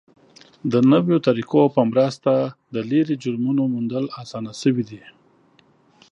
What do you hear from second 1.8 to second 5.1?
مرسته د لرې جرمونو موندل اسانه شوي دي.